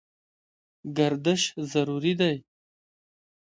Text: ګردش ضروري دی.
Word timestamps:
ګردش 0.97 1.41
ضروري 1.71 2.13
دی. 2.19 2.35